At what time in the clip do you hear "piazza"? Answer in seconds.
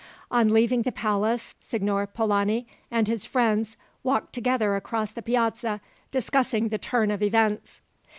5.21-5.79